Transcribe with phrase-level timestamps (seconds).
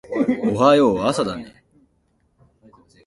[0.51, 1.63] おはよう朝だね